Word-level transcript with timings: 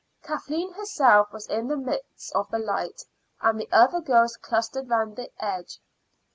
Kathleen 0.23 0.73
herself 0.73 1.31
was 1.31 1.45
in 1.47 1.67
the 1.67 1.77
midst 1.77 2.33
of 2.35 2.49
the 2.49 2.57
light, 2.57 3.03
and 3.39 3.59
the 3.59 3.69
other 3.71 4.01
girls 4.01 4.35
clustered 4.35 4.89
round 4.89 5.15
the 5.15 5.29
edge. 5.39 5.77